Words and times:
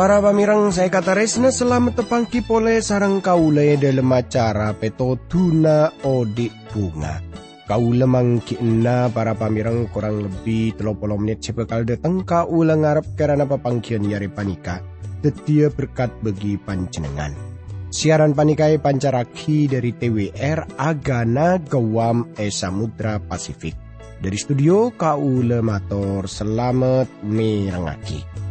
Para 0.00 0.16
pamirang 0.16 0.72
saya 0.72 0.88
kata 0.88 1.12
resna 1.12 1.52
selamat 1.52 2.00
tepangki 2.00 2.40
pole 2.40 2.80
sarang 2.80 3.20
kaule 3.20 3.76
dalam 3.76 4.08
acara 4.08 4.72
peto 4.72 5.20
tuna 5.28 5.92
odik 6.00 6.72
bunga. 6.72 7.20
Kaula 7.68 8.08
mangkina 8.08 9.12
para 9.12 9.36
pamirang 9.36 9.92
kurang 9.92 10.24
lebih 10.24 10.72
telopolo 10.72 11.20
menit 11.20 11.44
sebekal 11.44 11.84
datang 11.84 12.24
kaula 12.24 12.80
ngarep 12.80 13.12
karena 13.12 13.44
papangkian 13.44 14.08
yari 14.08 14.32
panika. 14.32 14.80
Detia 15.20 15.68
berkat 15.68 16.08
bagi 16.24 16.56
pancenengan. 16.56 17.36
Siaran 17.92 18.32
panikai 18.32 18.80
pancaraki 18.80 19.68
dari 19.68 19.92
TWR 19.92 20.80
Agana 20.80 21.60
Gawam 21.60 22.32
E 22.40 22.48
Samudra 22.48 23.20
Pasifik. 23.20 23.76
Dari 24.16 24.38
studio 24.40 24.96
kaula 24.96 25.60
mator 25.60 26.24
selamat 26.24 27.20
merangaki. 27.20 28.48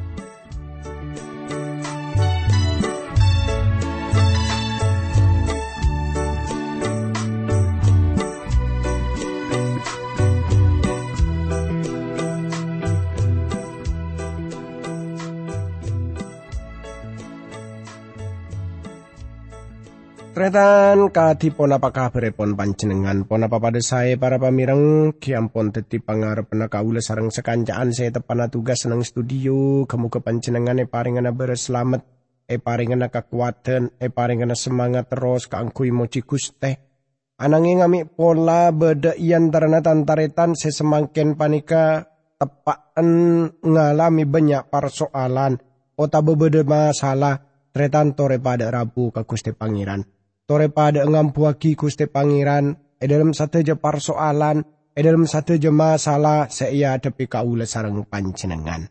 Tretan 20.39 21.11
kadipon 21.11 21.75
apa 21.75 21.91
kabaripun 21.91 22.55
panjenengan? 22.55 23.27
Pon 23.27 23.43
apa 23.43 23.59
pada 23.59 23.75
saya 23.83 24.15
para 24.15 24.39
pamireng? 24.39 25.11
Kiampun 25.19 25.75
teti 25.75 25.99
pangarep 25.99 26.47
kaula 26.71 27.03
sareng 27.03 27.27
sekancaan 27.27 27.91
saya 27.91 28.07
tepana 28.15 28.47
tugas 28.47 28.87
seneng 28.87 29.03
studio. 29.03 29.83
Kamu 29.83 30.07
ke 30.07 30.23
panjenengan 30.23 30.79
e 30.79 30.87
paringana 30.87 31.35
berselamat 31.35 32.07
e 32.47 32.55
paringana 32.55 33.11
kekuatan. 33.11 33.99
E 33.99 34.07
paringana 34.07 34.55
semangat 34.55 35.11
terus. 35.11 35.51
Kaangkui 35.51 35.91
moci 35.91 36.23
guste 36.23 36.87
ananging 37.35 37.83
ngami 37.83 38.07
pola 38.07 38.71
beda 38.71 39.19
ian 39.19 39.51
tarana 39.51 39.83
tantaretan 39.83 40.55
sesemangken 40.55 41.35
panika 41.35 42.15
tepaan 42.39 43.43
ngalami 43.59 44.23
banyak 44.23 44.71
persoalan. 44.71 45.59
Ota 45.99 46.23
bebeda 46.23 46.63
masalah. 46.63 47.43
Tretan 47.75 48.15
tore 48.15 48.39
pada 48.39 48.71
rabu 48.71 49.11
ke 49.11 49.27
guste 49.27 49.51
pangeran 49.51 50.18
tore 50.49 50.73
pada 50.73 51.05
ngampuaki 51.05 51.77
Gusti 51.77 52.09
Pangeran 52.09 52.73
e 52.97 53.05
dalam 53.05 53.37
satu 53.37 53.61
je 53.61 53.77
persoalan 53.77 54.65
e 54.97 54.99
dalam 55.05 55.29
satu 55.29 55.53
je 55.61 55.69
masalah 55.69 56.49
saya 56.49 56.97
tepi 56.97 57.29
kaula 57.29 57.69
sarang 57.69 58.01
panjenengan. 58.09 58.89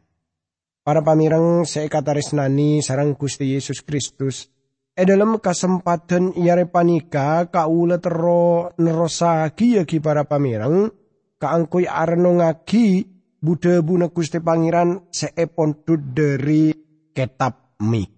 Para 0.86 1.02
pamirang 1.02 1.66
saya 1.66 1.90
kata 1.90 2.14
resnani 2.14 2.78
sarang 2.78 3.18
Gusti 3.18 3.58
Yesus 3.58 3.82
Kristus 3.82 4.46
e 4.94 5.02
dalam 5.02 5.42
kesempatan 5.42 6.38
iare 6.38 6.70
panika 6.70 7.50
kaula 7.50 7.98
tero 7.98 8.70
nerosa 8.78 9.50
kia 9.50 9.82
ki 9.82 9.98
para 9.98 10.30
pamirang 10.30 10.94
kaangkui 11.42 11.90
arno 11.90 12.38
ngaki 12.38 13.18
bude 13.42 13.82
buna 13.82 14.14
Gusti 14.14 14.38
Pangeran 14.38 15.10
seepon 15.10 15.82
dari 16.14 16.70
kitab 17.10 17.74
Mika. 17.82 18.17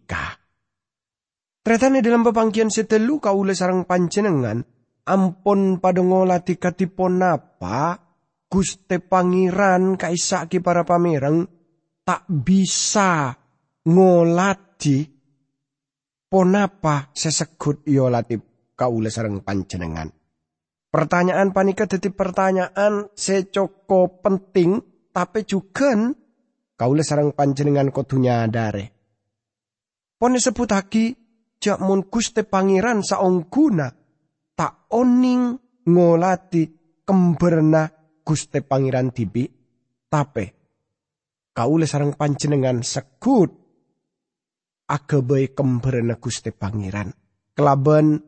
Tretane 1.71 2.03
dalam 2.03 2.27
pepangkian 2.27 2.67
setelu 2.67 3.23
kaula 3.23 3.55
sarang 3.55 3.87
panjenengan, 3.87 4.59
ampun 5.07 5.79
pada 5.79 6.03
ngolati 6.03 6.59
katipon 6.59 7.23
napa, 7.23 7.95
Guste 8.51 8.99
Pangeran 8.99 9.95
kaisaki 9.95 10.59
para 10.59 10.83
pamerang 10.83 11.47
tak 12.03 12.27
bisa 12.27 13.31
ngolati 13.87 14.99
ponapa 16.27 17.15
sesekut 17.15 17.87
yolati 17.87 18.35
kaula 18.75 19.07
sarang 19.07 19.39
panjenengan. 19.47 20.11
Pertanyaan 20.91 21.55
panika 21.55 21.87
dadi 21.87 22.11
pertanyaan 22.11 23.15
secoko 23.15 24.19
penting 24.19 24.75
tapi 25.15 25.47
juga 25.47 25.95
kaula 26.75 27.07
sarang 27.07 27.31
panjenengan 27.31 27.95
kodunya 27.95 28.43
dare. 28.51 28.91
Pone 30.19 30.43
sebut 30.43 30.67
haki 30.67 31.20
jak 31.61 31.79
mun 31.79 32.09
Guste 32.09 32.49
Pangeran 32.49 33.05
saongguna 33.05 33.93
tak 34.57 34.89
oning 34.97 35.55
ngolati 35.87 36.65
kemberna 37.05 37.85
Guste 38.25 38.65
Pangeran 38.65 39.13
tibi 39.13 39.45
tape 40.09 40.61
kaule 41.53 41.85
sarang 41.85 42.17
panjenengan 42.17 42.81
sekut 42.81 43.53
agebe 44.91 45.55
kemberna 45.55 46.17
Guste 46.19 46.51
Pangeran. 46.51 47.13
Kelaban 47.55 48.19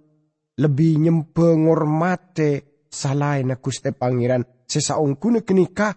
lebih 0.61 1.01
nyembe 1.01 1.49
ngormate 1.57 2.85
salaina 2.87 3.57
Guste 3.59 3.97
Pangeran. 3.97 4.45
Sesaongguna 4.69 5.43
kenika 5.43 5.97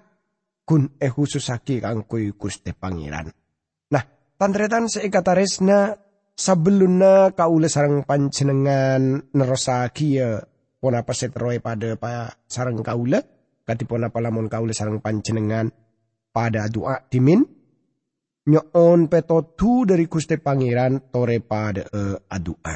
kun 0.65 0.97
e 0.97 1.07
khususaki 1.11 1.83
kangkui 1.83 2.33
Guste 2.33 2.73
Pangeran. 2.73 3.29
Nah, 3.91 4.03
tantretan 4.39 4.89
seikataresna 4.89 6.04
Sebelumnya 6.35 7.31
kaula 7.31 7.71
sarang 7.71 8.03
panjenengan 8.03 9.23
nerosa 9.31 9.87
kia. 9.95 10.43
Pon 10.75 10.91
apa 10.91 11.15
setroe 11.15 11.63
pada 11.63 11.95
pa 11.95 12.27
sarang 12.43 12.83
kaula? 12.83 13.23
Katipun 13.63 14.03
apa 14.03 14.19
lamun 14.19 14.51
kaula 14.51 14.75
sarang 14.75 14.99
panjenengan 14.99 15.71
pada 16.35 16.67
doa 16.67 16.99
dimin? 17.07 17.39
Nyoon 18.45 19.07
petotu 19.07 19.87
dari 19.87 20.05
kuste 20.05 20.37
pangeran 20.37 21.09
tore 21.09 21.39
pada 21.39 21.87
e 21.87 22.19
adua. 22.29 22.75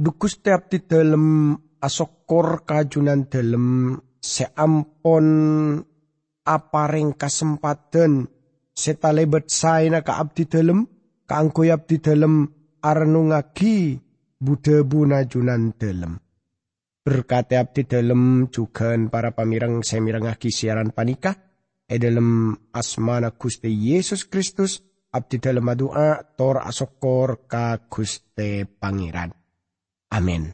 Dukus 0.00 0.40
tiap 0.40 0.72
di 0.72 0.80
dalam 0.82 1.52
asokor 1.78 2.64
kajunan 2.64 3.28
dalam 3.28 3.94
seampon 4.16 5.26
apareng 6.40 7.12
kesempatan 7.14 8.24
setalebet 8.72 9.52
saina 9.52 10.00
ka 10.00 10.18
abdi 10.18 10.48
dalam 10.48 10.82
kanggo 11.30 11.62
di 11.62 12.02
dalam 12.02 12.42
arnungagi 12.82 13.94
Buddha 14.34 14.82
bunajunan 14.82 15.78
dalam. 15.78 16.18
Berkati 17.06 17.54
abdi 17.54 17.86
dalam 17.86 18.50
juga 18.50 18.98
para 19.06 19.30
pamirang 19.30 19.86
semirangagi 19.86 20.50
siaran 20.50 20.90
panikah, 20.90 21.38
e 21.86 21.94
dalam 22.02 22.58
asmana 22.74 23.30
Gusti 23.36 23.70
Yesus 23.70 24.26
Kristus, 24.26 24.82
abdi 25.14 25.38
dalam 25.38 25.70
doa 25.78 26.18
tor 26.34 26.66
asokor 26.66 27.46
ka 27.46 27.78
Gusti 27.86 28.66
Pangeran. 28.66 29.30
Amin. 30.10 30.50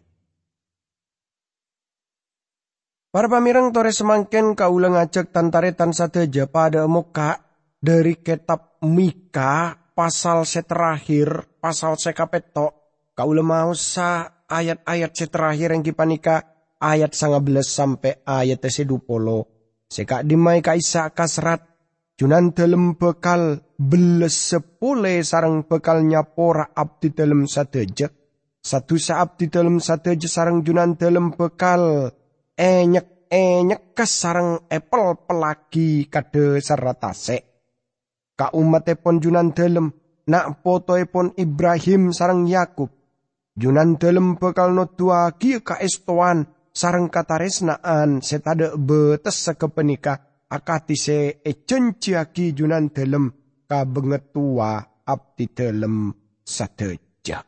Para 3.08 3.32
pamirang 3.32 3.72
tore 3.72 3.97
semangken 3.97 4.53
kaulang 4.53 5.00
ajak 5.00 5.32
tantaretan 5.32 5.97
sateja 5.97 6.50
pada 6.53 6.84
muka 6.84 7.41
dari 7.81 8.20
kitab 8.20 8.76
Mika 8.84 9.85
pasal 9.96 10.44
seterakhir, 10.44 11.56
pasal 11.56 11.96
sekapeto, 11.96 12.92
kau 13.16 13.32
mau 13.40 13.72
sa 13.72 14.44
ayat-ayat 14.44 15.16
seterakhir 15.16 15.72
yang 15.72 15.80
kipanika 15.80 16.44
ayat 16.76 17.16
belas 17.40 17.72
sampai 17.72 18.20
ayat 18.28 18.60
sedupolo. 18.68 19.48
Seka 19.88 20.20
dimai 20.20 20.60
kaisa 20.60 21.08
kasrat, 21.16 21.64
junan 22.20 22.52
dalam 22.52 23.00
bekal 23.00 23.64
beles 23.80 24.36
sepule 24.36 25.24
sarang 25.24 25.64
bekalnya 25.64 26.28
pora 26.28 26.76
abdi 26.76 27.16
dalam 27.16 27.48
sateja. 27.48 28.12
Satu 28.60 28.99
saat 28.99 29.38
di 29.38 29.46
dalam 29.49 29.78
sateja 29.78 30.26
sarang 30.26 30.60
junan 30.60 30.99
dalam 30.99 31.32
bekal 31.32 32.10
enyek 32.58 33.31
enyek 33.31 33.94
kesarang 33.94 34.66
apple 34.66 35.22
pelagi 35.22 36.10
kade 36.10 36.58
seratase 36.58 37.56
Ka 38.37 38.53
umatepon 38.53 39.17
junan 39.19 39.56
dalem, 39.56 39.88
nak 40.29 40.61
potoepon 40.61 41.33
Ibrahim 41.41 42.12
sarang 42.12 42.44
Yakub. 42.44 42.93
Junan 43.56 43.97
dalem 43.97 44.37
bakal 44.37 44.77
no 44.77 44.85
tua 44.93 45.33
kia 45.41 45.65
ka 45.65 45.81
estoan 45.81 46.44
sarang 46.77 47.09
kataresnaan 47.09 48.21
setade 48.21 48.77
betes 48.77 49.41
sekepenika 49.41 50.44
akati 50.53 50.93
se 50.93 51.41
ecenci 51.41 52.12
junan 52.53 52.93
dalem 52.93 53.33
ka 53.65 53.88
bengetua 53.88 54.85
abdi 55.09 55.49
dalem 55.56 56.12
sateja. 56.44 57.41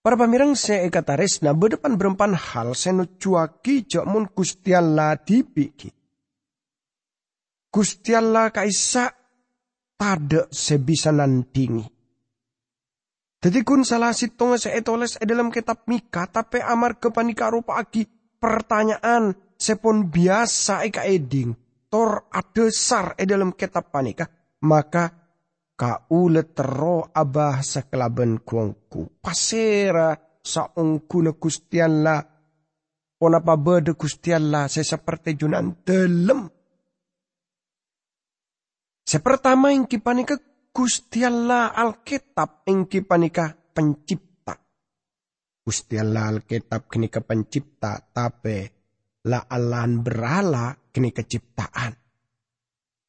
Para 0.00 0.16
pamirang 0.16 0.54
se 0.56 0.86
ekataresna 0.86 1.52
berdepan 1.52 1.98
berempan 1.98 2.32
hal 2.32 2.72
senu 2.78 3.18
cuaki 3.18 3.84
jok 3.90 4.06
mun 4.06 4.30
kustiala 4.30 5.18
dipiki. 5.18 5.99
Gusti 7.70 8.10
Allah 8.12 8.50
kaisa 8.50 9.14
tada 9.94 10.50
sebisa 10.50 11.14
nandingi. 11.14 11.86
Jadi 13.40 13.64
kun 13.64 13.88
salah 13.88 14.12
situng 14.12 14.52
seetoles 14.60 15.16
e 15.16 15.24
dalam 15.24 15.48
kitab 15.48 15.88
Mika 15.88 16.28
tapi 16.28 16.60
amar 16.60 17.00
kepanika 17.00 17.48
rupa 17.48 17.80
agi 17.80 18.04
pertanyaan 18.36 19.32
sepon 19.56 20.12
biasa 20.12 20.84
eka 20.84 21.08
eding 21.08 21.56
tor 21.88 22.28
adesar 22.28 23.16
e 23.16 23.24
dalam 23.24 23.56
kitab 23.56 23.88
panika 23.88 24.28
maka 24.60 25.08
kaule 25.80 26.52
tero 26.52 27.08
abah 27.08 27.64
sekelaben 27.64 28.44
kuangku. 28.44 29.24
Pasera 29.24 30.12
saungku 30.44 31.24
ne 31.24 31.32
kustiala. 31.40 32.16
Onapa 33.20 33.56
bede 33.56 33.96
kustiala 33.96 34.68
se 34.68 34.84
seperti 34.84 35.36
junan 35.36 35.80
delem. 35.84 36.59
Sepertama 39.04 39.74
yang 39.74 39.90
kipanika 39.90 40.38
kustiala 40.70 41.74
Alkitab 41.74 42.64
yang 42.66 42.86
kipanika 42.86 43.52
pencipta. 43.74 44.54
Kustiala 45.60 46.30
Alkitab 46.30 46.86
kini 46.86 47.10
ke 47.10 47.20
pencipta 47.22 47.98
tapi 48.14 48.64
la 49.26 49.44
alan 49.50 50.00
berala 50.00 50.72
kini 50.94 51.10
keciptaan. 51.12 51.92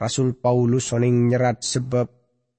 Rasul 0.01 0.33
Paulus 0.33 0.89
soning 0.89 1.29
nyerat 1.29 1.61
sebab 1.61 2.09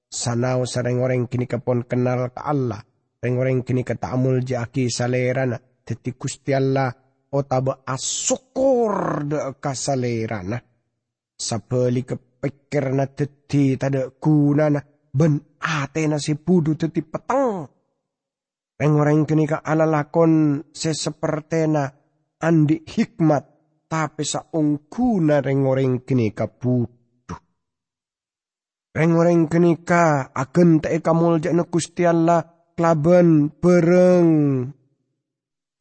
sanau 0.07 0.63
sareng 0.63 1.03
orang 1.03 1.27
kini 1.27 1.43
kepon 1.43 1.83
kenal 1.83 2.31
ke 2.31 2.39
Allah. 2.39 2.79
Reng 3.19 3.35
orang 3.39 3.67
kini 3.67 3.83
ketamul 3.83 4.43
jaki 4.43 4.87
salerana. 4.87 5.59
Teti 5.83 6.15
kusti 6.15 6.55
Allah 6.55 6.91
otaba 7.35 7.83
asukor 7.83 9.27
de 9.27 9.39
kasalerana. 9.59 10.55
Sapeli 11.35 12.07
kepikir 12.07 12.32
na 12.93 13.05
teti 13.07 13.79
tada 13.79 14.11
kunana. 14.19 14.81
Ben 15.13 15.37
ate 15.61 16.09
na 16.09 16.17
si 16.17 16.35
pudu 16.35 16.75
teti 16.75 17.01
petang. 17.05 17.69
Reng 18.73 18.93
orang 18.97 19.29
kini 19.29 19.45
ka 19.45 19.61
alalakon 19.61 20.65
sesepertena 20.73 21.83
andi 22.41 22.83
hikmat. 22.83 23.43
Tapi 23.87 24.23
sa 24.25 24.49
ungkuna 24.49 25.37
reng 25.45 25.69
orang 25.69 26.01
kini 26.01 26.33
ka 26.33 26.49
pudu 26.49 27.03
Reng-reng 28.93 29.49
kenika 29.49 30.29
tak 30.29 31.01
kamul 31.01 31.41
jak 31.41 31.57
Gusti 31.65 32.05
Allah 32.05 32.45
klaben 32.77 33.49
bereng 33.49 34.69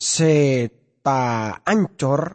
seta 0.01 1.61
ancor 1.61 2.33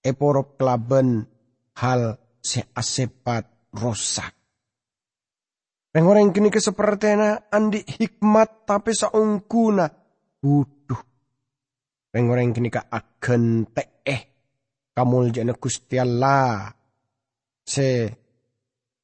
eporop 0.00 0.56
klaben 0.56 1.28
hal 1.76 2.16
se 2.42 2.66
asepat 2.74 3.74
rosak. 3.74 4.34
Reng-reng 5.88 6.30
kini 6.30 6.52
kesepertiana 6.52 7.50
andi 7.50 7.82
hikmat 7.82 8.68
tapi 8.68 8.92
saungkuna 8.94 9.88
buduh. 10.38 11.02
Reng-reng 12.14 12.54
kini 12.54 12.68
ka 12.68 12.86
akan 12.86 13.72
te 13.72 14.04
eh 14.04 14.22
kamul 14.94 15.30
jana 15.34 15.54
Gusti 15.56 15.96
Allah 15.98 16.70
se 17.64 17.88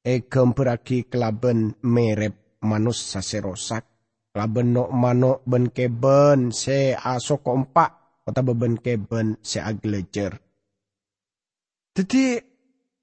egem 0.05 0.53
beragi 0.53 1.09
kelaben 1.09 1.81
merep 1.81 2.61
manus 2.65 3.01
saserosak 3.13 3.85
kelaben 4.33 4.73
no 4.73 4.89
mano 4.93 5.41
ben 5.49 5.73
keben 5.73 6.53
se 6.53 6.93
aso 6.93 7.41
kompak 7.41 8.21
kota 8.21 8.41
beben 8.45 8.77
keben 8.81 9.41
se 9.41 9.61
aglejer 9.61 10.33
jadi 11.95 12.43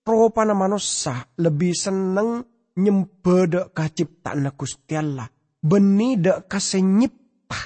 roh 0.02 0.30
pana 0.34 0.54
manusia 0.54 1.26
lebih 1.38 1.74
seneng 1.74 2.42
nyembede 2.78 3.70
kaciptaan 3.70 4.50
Gusti 4.54 4.94
Allah. 4.98 5.28
Beni 5.62 6.18
dek 6.18 6.50
kasenyipta 6.50 7.60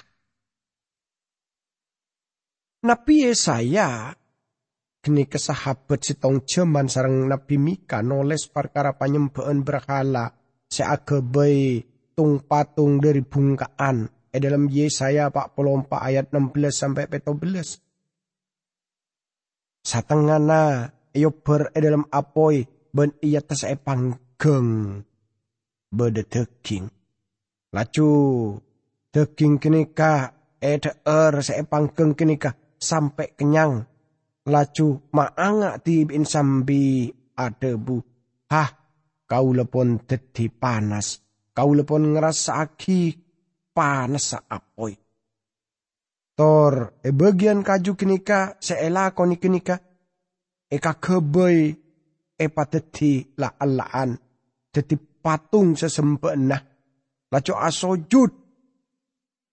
Nabi 2.85 3.15
Yesaya 3.25 4.13
Kini 5.07 5.23
kesahabat 5.23 6.03
si 6.03 6.19
tong 6.19 6.43
jaman 6.43 6.91
sarang 6.91 7.31
Nabi 7.31 7.63
Mika 7.63 8.03
noles 8.03 8.51
perkara 8.51 8.99
penyembahan 8.99 9.63
berhala 9.63 10.35
seagebai 10.67 11.87
tung 12.19 12.43
patung 12.43 12.99
dari 12.99 13.23
bungkaan. 13.23 14.11
E 14.35 14.43
dalam 14.43 14.67
Yesaya 14.67 15.31
44 15.31 15.95
ayat 15.95 16.35
16 16.35 16.75
sampai 16.75 17.07
17. 17.07 17.79
Satengana 19.87 20.91
iyo 21.17 21.33
ber 21.41 21.73
e 21.73 21.79
dalam 21.81 22.05
apoi 22.13 22.61
ben 22.93 23.17
iya 23.25 23.41
tes 23.41 23.65
e 23.65 23.77
panggeng 23.81 25.01
bede 25.89 26.23
daging. 26.29 26.87
Laju 27.73 28.11
daging 29.09 29.57
kenika 29.57 30.13
e 30.61 30.73
deer 30.77 31.33
se 31.41 31.57
panggeng 31.65 32.13
kenika 32.13 32.53
sampai 32.77 33.33
kenyang 33.33 33.81
laju 34.47 34.89
maanga 35.17 35.81
ti 35.83 36.05
bin 36.07 36.29
sambi 36.29 37.11
adebu. 37.35 37.97
Hah, 38.53 38.71
kau 39.27 39.51
lepon 39.51 40.07
teti 40.07 40.47
panas. 40.47 41.19
Kau 41.57 41.75
lepon 41.75 42.15
aki 42.21 43.01
panas 43.75 44.25
sa 44.33 44.39
apoi. 44.47 44.95
Tor, 46.37 47.01
e 47.01 47.11
bagian 47.17 47.65
kaju 47.65 47.97
kenika, 47.97 48.61
seela 48.61 49.17
koni 49.17 49.41
kenika, 49.41 49.81
eka 50.71 50.93
keboi, 50.99 51.59
e 52.37 52.47
pateti 52.53 53.25
la 53.41 53.49
alaan, 53.57 54.11
teti 54.73 54.97
patung 54.97 55.73
sesempena, 55.79 56.59
lacu 57.33 57.53
asojud, 57.57 58.33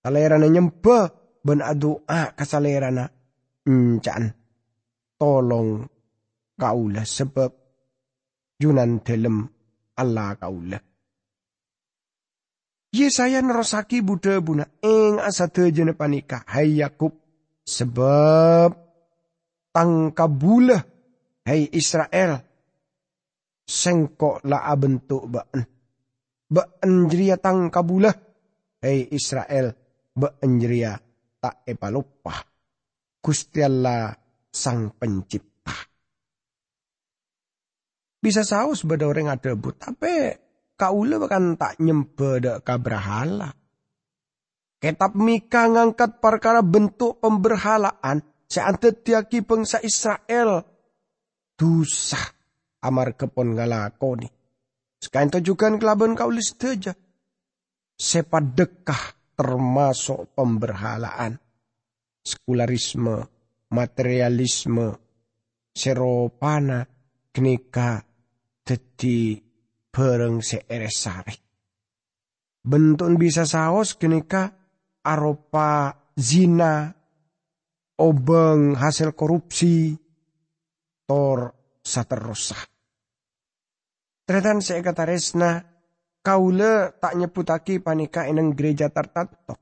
salerana 0.03 0.47
nyembah, 0.47 1.05
ben 1.45 1.59
adua 1.63 2.35
kasalerana, 2.35 3.07
encan 3.67 4.23
tolong 5.15 5.87
kaula 6.59 7.03
sebab 7.07 7.51
junan 8.59 8.99
dalam 8.99 9.47
Allah 9.95 10.35
kaula. 10.35 10.79
Yesaya 12.93 13.41
nerosaki 13.41 14.05
Buddha 14.05 14.37
buna 14.37 14.69
ing 14.85 15.17
asate 15.17 15.73
jene 15.73 15.97
panika 15.97 16.45
hai 16.45 16.77
Yakub. 16.77 17.17
Sebab 17.63 18.75
tangkabula 19.71 20.92
hai 21.47 21.67
Israel 21.71 22.39
sengkok 23.63 24.43
la 24.47 24.71
bentuk 24.75 25.23
baan 25.27 25.61
baan 26.47 26.91
jeria 27.07 27.39
tangkabula 27.39 28.11
hai 28.83 29.07
Israel 29.11 29.71
baan 30.15 30.59
jeria 30.59 30.95
tak 31.43 31.67
epalupah 31.67 32.39
Gusti 33.23 33.63
sang 34.53 34.93
pencipta. 34.99 35.73
Bisa 38.19 38.43
saus 38.43 38.83
orang 38.87 39.31
ada 39.31 39.51
but, 39.55 39.79
tapi 39.79 40.35
kaula 40.75 41.19
bahkan 41.19 41.55
tak 41.55 41.79
nyembeda 41.79 42.59
kabrahala. 42.59 43.51
Kitab 44.79 45.15
Mika 45.15 45.71
ngangkat 45.71 46.19
perkara 46.19 46.59
bentuk 46.59 47.23
pemberhalaan 47.23 48.19
seantet 48.51 49.07
tiaki 49.07 49.43
bangsa 49.43 49.79
Israel. 49.79 50.72
Dosa 51.53 52.19
amar 52.83 53.15
kepon 53.15 53.55
ngalakoni. 53.55 54.27
Sekain 54.99 55.31
tujukan 55.31 55.79
kelaban 55.79 56.15
kaulis 56.15 56.55
teja. 56.59 56.95
Sepadekah 57.93 59.35
termasuk 59.37 60.33
pemberhalaan. 60.35 61.39
Sekularisme 62.23 63.27
materialisme 63.73 64.95
seropana 65.73 66.85
kenika 67.33 67.99
teti 68.63 69.41
bareng 69.89 70.39
seeresari. 70.39 71.35
Bentun 72.63 73.19
bisa 73.19 73.43
saos 73.43 73.99
kenika 73.99 74.55
aropa 75.03 75.91
zina, 76.15 76.95
obeng 77.99 78.79
hasil 78.79 79.11
korupsi, 79.11 79.91
tor 81.03 81.53
saterosa. 81.83 82.57
Tretan 84.23 84.63
saya 84.63 84.79
kata 84.79 85.03
resna, 85.03 85.59
kaule 86.23 86.95
tak 86.97 87.19
nyeputaki 87.19 87.83
panika 87.83 88.23
eneng 88.23 88.55
gereja 88.55 88.87
tertentu. 88.87 89.59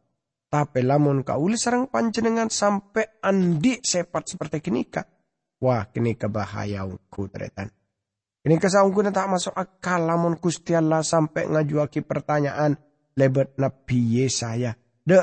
Tapi 0.51 0.83
lamun 0.83 1.23
kauli 1.23 1.55
sarang 1.55 1.87
panjenengan 1.87 2.51
sampai 2.51 3.23
andi 3.23 3.79
sepat 3.79 4.35
seperti 4.35 4.59
kenika. 4.59 5.07
Wah 5.63 5.87
kenika 5.89 6.27
bahaya 6.27 6.83
ungku 6.83 7.31
tretan. 7.31 7.71
Kenika 8.41 8.67
saungku 8.67 9.05
tak 9.13 9.29
masuk 9.29 9.53
akal 9.53 10.01
lamun 10.03 10.35
Gusti 10.41 10.73
Allah 10.73 11.05
sampai 11.05 11.45
ngajuaki 11.45 12.01
pertanyaan 12.01 12.73
lebet 13.15 13.53
Nabi 13.55 14.21
Yesaya. 14.21 14.73
De, 15.05 15.21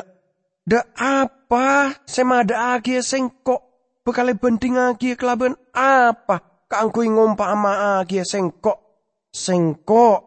de 0.62 0.80
apa 0.96 1.98
semada 2.06 2.78
agi 2.78 3.02
sengkok 3.02 3.67
bekale 4.08 4.32
benting 4.40 4.80
agi 4.80 5.20
kelaben 5.20 5.52
apa 5.76 6.64
ngompa 6.96 7.44
ama 7.52 8.00
agi 8.00 8.24
sengkok 8.24 9.04
sengkok 9.28 10.18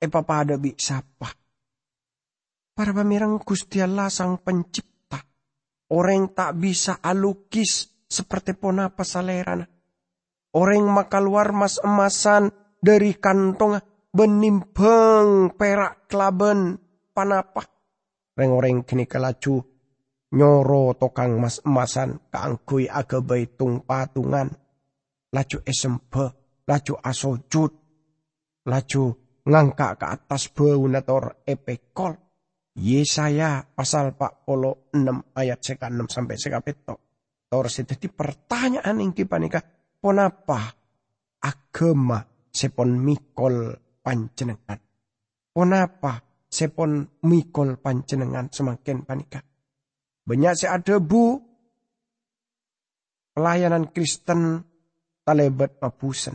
e 0.00 0.08
papa 0.08 0.40
ada 0.40 0.56
bi 0.56 0.72
sapa 0.72 1.28
Para 2.76 2.92
pemirang 2.92 3.40
Gusti 3.40 3.80
Allah 3.80 4.12
sang 4.12 4.36
pencipta. 4.36 5.16
Orang 5.96 6.36
tak 6.36 6.60
bisa 6.60 7.00
alukis 7.00 7.88
seperti 8.04 8.52
pona 8.52 8.92
pasalerana. 8.92 9.64
Orang 10.52 10.84
maka 10.92 11.16
luar 11.16 11.56
mas 11.56 11.80
emasan 11.80 12.52
dari 12.76 13.16
kantong 13.16 13.80
benimbang 14.12 15.56
perak 15.56 16.04
kelaben 16.04 16.76
panapa. 17.16 17.64
Reng-oreng 18.36 18.84
kini 18.84 19.08
kelaju 19.08 19.75
nyoro 20.34 20.96
tokang 20.98 21.38
mas 21.38 21.62
emasan 21.62 22.18
kaangkui 22.32 22.90
agabai 22.90 23.54
tung 23.54 23.86
patungan. 23.86 24.50
Laju 25.30 25.58
esempe, 25.68 26.24
laju 26.64 26.94
asojut, 27.02 27.72
laju 28.64 29.04
ngangka 29.46 29.88
ke 30.00 30.06
atas 30.06 30.48
baunator 30.50 31.44
epekol. 31.46 32.14
Yesaya 32.76 33.64
pasal 33.64 34.12
pak 34.20 34.44
polo 34.44 34.92
6 34.92 35.32
ayat 35.32 35.60
seka 35.64 35.88
6 35.88 36.12
sampai 36.12 36.36
seka 36.36 36.60
petok. 36.60 36.98
Tor 37.48 37.66
sedeti 37.72 38.12
pertanyaan 38.12 39.00
yang 39.00 39.16
kipanika. 39.16 39.64
Ponapa 39.96 40.60
agama 41.40 42.20
sepon 42.52 43.00
mikol 43.00 43.72
panjenengan. 44.04 44.76
Ponapa 45.56 46.20
sepon 46.44 47.06
mikol 47.24 47.80
panjenengan 47.80 48.52
semakin 48.52 49.08
panika. 49.08 49.40
Banyak 50.26 50.52
si 50.58 50.66
ada 50.66 50.98
bu 50.98 51.38
pelayanan 53.30 53.94
Kristen 53.94 54.58
talebet 55.22 55.78
mabusen. 55.78 56.34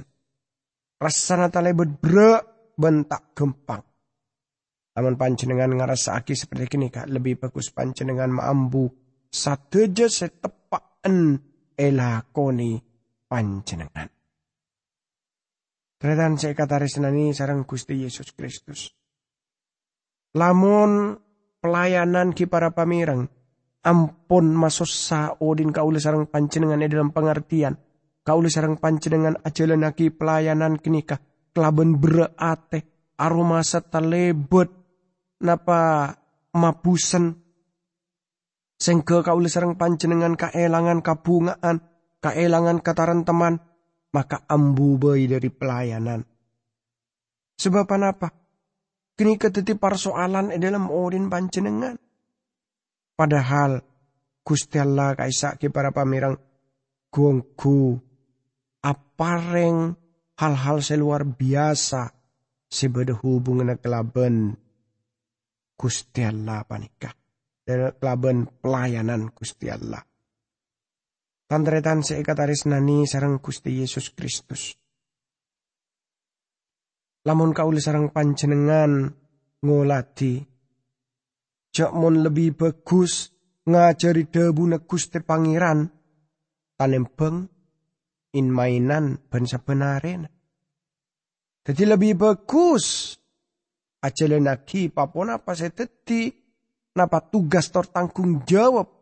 Rasana 0.95 1.51
talebet 1.51 2.00
bre 2.00 2.31
bentak 2.79 3.36
gempang. 3.36 3.83
Namun 4.91 5.15
panjenengan 5.19 5.71
ngerasa 5.75 6.15
aki 6.15 6.36
seperti 6.36 6.79
ini 6.79 6.88
kak. 6.88 7.12
Lebih 7.12 7.43
bagus 7.48 7.71
panjenengan 7.75 8.31
maambu. 8.31 8.88
Sateja 9.31 10.12
setepaan 10.12 11.39
elakoni 11.75 12.79
panjenengan. 13.27 14.07
Tretan 16.01 16.33
saya 16.33 16.57
kata 16.57 16.81
resnani 16.81 17.29
sarang 17.31 17.63
Gusti 17.63 17.93
Yesus 18.03 18.33
Kristus. 18.33 18.89
Lamun 20.33 21.13
pelayanan 21.62 22.33
ki 22.33 22.50
para 22.50 22.74
pamirang, 22.74 23.29
ampun 23.82 24.54
masosa 24.54 25.38
odin 25.42 25.74
kaula 25.74 25.98
sarang 25.98 26.30
panjenengan 26.30 26.82
dalam 26.86 27.10
pengertian. 27.14 27.78
Kaula 28.22 28.50
sarang 28.54 28.78
panjenengan 28.78 29.42
ajalan 29.42 29.82
lagi 29.82 30.14
pelayanan 30.14 30.78
kenika. 30.78 31.18
Kelaben 31.52 32.00
berate 32.00 33.12
aroma 33.18 33.60
lebet 34.06 34.70
napa 35.42 36.14
mabusen 36.56 37.42
sengke 38.82 39.22
kaula 39.22 39.50
sarang 39.50 39.78
panjenengan 39.78 40.34
kaelangan 40.34 41.06
kabungaan, 41.06 41.86
kaelangan 42.18 42.82
kataran 42.82 43.22
teman, 43.22 43.62
maka 44.10 44.42
ambu 44.50 44.98
bayi 44.98 45.30
dari 45.30 45.54
pelayanan. 45.54 46.26
Sebab 47.62 47.86
apa? 47.86 48.30
Kini 49.14 49.38
keteti 49.38 49.78
persoalan 49.78 50.50
dalam 50.58 50.90
odin 50.90 51.30
panjenengan. 51.30 51.94
Padahal 53.22 53.78
Gusti 54.42 54.82
Allah 54.82 55.13
kaisa 55.13 55.54
ki 55.54 55.70
para 55.70 55.94
pamirang 55.94 56.42
gongku 57.13 58.01
apareng 58.82 59.94
hal-hal 60.42 60.82
seluar 60.82 61.22
biasa 61.22 62.10
sebeda 62.66 63.13
hubungan 63.22 63.78
kelaben 63.78 64.58
Gusti 65.78 66.25
Allah 66.25 66.66
panikah 66.66 67.13
dan 67.62 67.94
kelaben 68.01 68.50
pelayanan 68.58 69.30
Gusti 69.38 69.70
Allah. 69.70 70.01
Tandretan 71.46 72.01
seikataris 72.01 72.66
nani 72.66 73.06
sarang 73.06 73.38
Gusti 73.38 73.86
Yesus 73.86 74.18
Kristus. 74.18 74.74
Lamun 77.22 77.54
kaul 77.54 77.78
sarang 77.78 78.10
panjenengan 78.10 79.13
ngolati. 79.62 80.50
Cak 81.72 81.92
mon 81.96 82.20
lebih 82.20 82.56
bagus 82.56 83.32
ngajari 83.63 84.28
debu 84.28 84.75
negus 84.75 85.08
te 85.08 85.24
pangeran. 85.24 85.88
Tanempeng 86.75 87.48
in 88.36 88.48
mainan 88.51 89.24
ben 89.32 89.48
sabenaren. 89.48 90.28
Jadi 91.62 91.84
lebih 91.88 92.20
bagus 92.20 93.16
aja 94.01 94.25
papon 94.90 95.30
apa 95.30 95.54
saya 95.54 95.70
teti 95.70 96.34
napa 96.98 97.22
tugas 97.30 97.70
tertanggung 97.70 98.42
jawab 98.50 99.01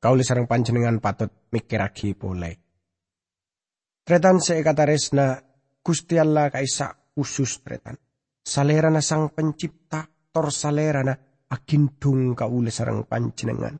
Kauli 0.00 0.24
sarang 0.24 0.48
panjenengan 0.48 0.96
patut 0.96 1.28
mikir 1.52 1.76
lagi 1.76 2.16
boleh. 2.16 2.56
Tretan 4.00 4.40
kata 4.40 4.84
resna 4.88 5.36
Gusti 5.84 6.16
Allah 6.16 6.48
kaisa 6.48 7.12
khusus 7.12 7.60
tretan. 7.60 8.00
Salerana 8.40 9.04
sang 9.04 9.28
pencipta 9.36 10.08
tor 10.32 10.48
salerana 10.48 11.12
agindung 11.50 12.38
kauli 12.38 12.70
sarang 12.70 13.04
panjenengan. 13.04 13.74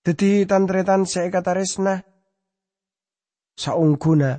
Jadi 0.00 0.44
tantretan 0.48 1.06
kata 1.06 1.52
resna 1.54 1.94
saungkuna 3.54 4.32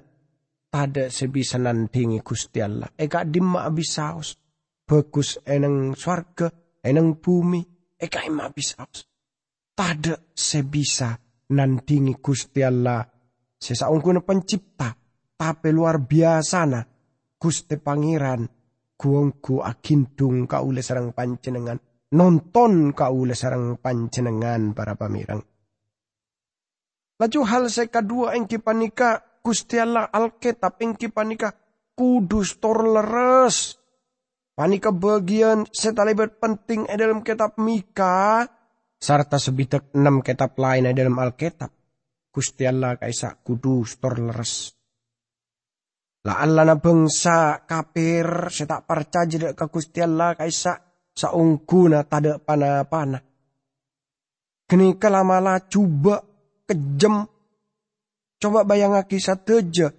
tada 0.68 1.08
sebisa 1.08 1.62
nandingi 1.62 2.20
Gusti 2.20 2.60
Allah. 2.60 2.90
Eka 2.98 3.24
dimma 3.24 3.64
abisaus. 3.64 4.36
Bagus 4.82 5.40
eneng 5.48 5.96
swarga, 5.96 6.52
eneng 6.84 7.24
bumi, 7.24 7.64
eka 7.96 8.28
ima 8.28 8.52
abisaus 8.52 9.08
tada 9.82 10.14
sebisa 10.30 11.18
nandingi 11.58 12.22
Gusti 12.22 12.62
Allah. 12.62 13.02
Sesaungkuna 13.62 14.26
pencipta, 14.26 14.90
tapi 15.38 15.70
luar 15.70 16.02
biasa 16.02 16.60
na 16.66 16.82
Gusti 17.38 17.78
Pangeran 17.78 18.46
guongku 19.02 19.66
akindung 19.66 20.46
kaule 20.46 20.86
sarang 20.86 21.10
panjenengan 21.10 21.82
nonton 22.14 22.94
kaule 22.94 23.34
sarang 23.34 23.82
panjenengan 23.82 24.78
para 24.78 24.94
pamirang. 24.94 25.42
Laju 27.18 27.42
hal 27.50 27.66
saya 27.70 27.90
kedua 27.90 28.38
engki 28.38 28.62
panika 28.62 29.42
Gusti 29.42 29.82
Allah 29.82 30.06
Alkitab 30.10 30.78
engki 30.78 31.10
panika 31.10 31.58
kudus 31.98 32.62
tor 32.62 32.86
leres. 32.86 33.82
Panika 34.54 34.94
bagian 34.94 35.66
setalibat 35.70 36.38
penting 36.38 36.86
dalam 36.86 37.26
kitab 37.26 37.58
Mika 37.58 38.46
sarta 39.02 39.42
sebitak 39.42 39.98
enam 39.98 40.22
kitab 40.22 40.54
lain 40.62 40.94
dalam 40.94 41.18
Alkitab. 41.18 41.74
Gusti 42.30 42.70
Allah 42.70 43.02
kaisa 43.02 43.38
kudus 43.42 43.98
tor 43.98 44.22
leres. 44.22 44.81
La 46.22 46.38
Allah 46.38 46.70
na 46.70 46.78
bangsa 46.78 47.66
kafir 47.66 48.54
setak 48.54 48.86
percaya 48.86 49.58
ke 49.58 49.66
Gusti 49.66 50.06
Allah 50.06 50.38
kaisa 50.38 50.78
saungkuna 51.18 52.06
tada 52.06 52.38
pana-pana. 52.38 53.18
Kini 54.70 55.02
kalamala 55.02 55.66
coba 55.66 56.22
kejem. 56.70 57.26
Coba 58.38 58.60
bayang 58.70 59.02
kisah 59.10 59.42
teja. 59.42 59.90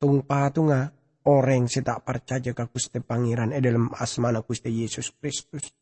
Tung 0.00 0.24
patunga 0.24 0.88
orang 1.28 1.68
setak 1.68 2.08
percaya 2.08 2.56
ke 2.56 2.64
Gusti 2.72 3.04
Pangeran 3.04 3.52
e 3.52 3.60
dalam 3.60 3.92
asmana 3.92 4.40
Gusti 4.40 4.72
Yesus 4.72 5.12
Kristus. 5.20 5.76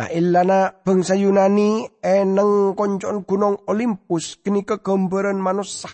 Nah 0.00 0.08
illana 0.08 0.72
bangsa 0.72 1.12
Yunani 1.12 1.84
eneng 2.00 2.72
koncon 2.72 3.28
gunung 3.28 3.68
Olympus 3.68 4.40
kini 4.40 4.64
kegambaran 4.64 5.36
manusia. 5.36 5.92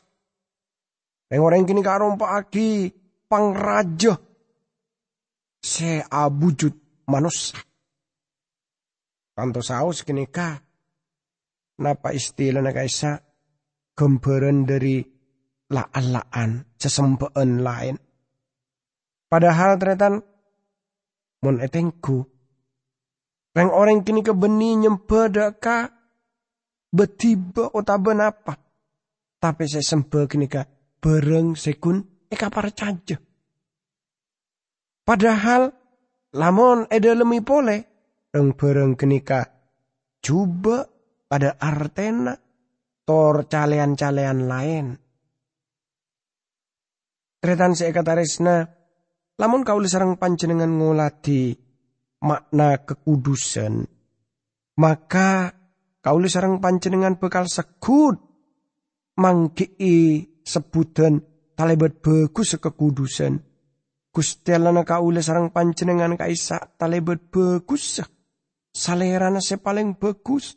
Yang 1.29 1.43
orang 1.45 1.65
kini 1.69 1.83
agi 1.85 2.89
pangraja 3.29 4.17
se 5.61 6.01
abujud 6.09 7.05
manusia. 7.05 7.61
Tanto 9.37 9.61
saus 9.61 10.03
kini 10.03 10.27
ka 10.27 10.57
napa 11.85 12.11
istilah 12.17 12.65
na 12.65 12.73
kaisa 12.73 13.21
gambaran 13.93 14.65
dari 14.65 15.05
laan 15.69 16.65
sesempaan 16.81 17.61
lain. 17.61 17.97
Padahal 19.29 19.77
ternyata 19.77 20.17
mon 21.45 21.57
etengku 21.61 22.25
Reng 23.59 23.75
orang 23.75 24.07
kini 24.07 24.23
kebeni 24.23 24.79
nyempeda 24.79 25.51
ka 25.59 25.91
betiba 26.95 27.67
otaben 27.75 28.23
apa. 28.23 28.55
Tapi 29.43 29.67
saya 29.67 29.83
sembah 29.83 30.31
kini 30.31 30.47
ka 30.47 30.63
bereng 30.99 31.55
sekun 31.55 32.29
eka 32.29 32.51
caja. 32.53 33.17
Padahal 35.07 35.73
lamon 36.37 36.85
eda 36.93 37.17
lemi 37.17 37.41
pole 37.41 37.77
reng 38.29 38.53
bereng 38.53 38.93
kini 38.93 39.25
ka 39.25 39.49
coba 40.21 40.85
pada 41.29 41.57
artena 41.57 42.37
tor 43.09 43.49
calean-calean 43.49 44.39
lain. 44.45 44.87
Tretan 47.39 47.73
seekatarisna 47.73 48.67
lamun 49.39 49.63
kau 49.63 49.81
sarang 49.87 50.19
panjenengan 50.19 50.69
ngolati 50.69 51.55
makna 52.19 52.83
kekudusan, 52.83 53.87
maka 54.83 55.55
kaulah 56.03 56.29
sarang 56.29 56.59
panjenengan 56.59 57.17
bekal 57.17 57.47
sekut 57.47 58.19
mangki 59.15 59.79
sebutan 60.49 61.21
talebat 61.53 62.01
bagus 62.01 62.57
kekudusan. 62.57 63.37
Gusti 64.09 64.51
Allah 64.57 64.73
na 64.73 64.83
kaula 64.89 65.21
sarang 65.21 65.53
panjenengan 65.53 66.17
kaisa 66.17 66.73
talebet 66.81 67.29
bagus. 67.29 68.01
Salerana 68.73 69.45
se 69.45 69.61
paling 69.61 70.01
bagus. 70.01 70.57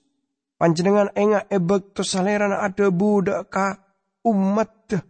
Panjenengan 0.55 1.11
enga 1.17 1.49
ebek 1.51 1.91
to 1.91 2.01
salerana 2.05 2.63
ada 2.63 2.87
budak 2.93 3.51
ka 3.51 3.67
umat 4.23 4.71
deh. 4.87 5.03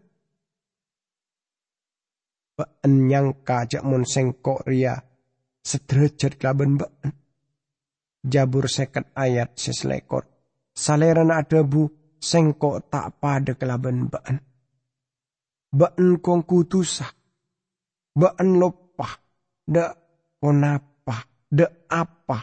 Baan 2.57 2.91
nyangka 3.07 3.67
jak 3.69 3.83
mon 3.85 4.07
sengkok 4.07 4.65
ria 4.65 4.95
sederajat 5.61 6.39
kelaban 6.39 6.81
baan. 6.81 7.13
Jabur 8.21 8.65
seket 8.71 9.11
ayat 9.13 9.53
seselekor. 9.59 10.25
Salerana 10.71 11.43
ada 11.43 11.61
bu 11.67 11.89
sengkok 12.17 12.89
tak 12.89 13.19
pada 13.19 13.53
kelaban 13.59 14.07
baan. 14.07 14.50
Baan 15.71 16.19
kong 16.19 16.43
kutusah. 16.43 17.07
Baan 18.11 18.59
lopah, 18.59 19.13
da 19.63 19.87
onapa, 20.43 21.15
da 21.47 21.67
apa, 21.87 22.37